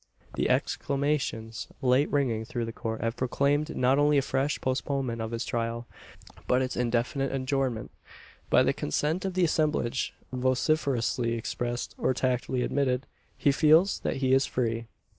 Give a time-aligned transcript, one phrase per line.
[0.33, 5.29] The exclamations late ringing through the court have proclaimed not only a fresh postponement of
[5.29, 5.85] his trial,
[6.47, 7.91] but its indefinite adjournment.
[8.49, 13.05] By the consent of the assemblage, vociferously expressed, or tacitly admitted,
[13.37, 14.87] he feels that he is free.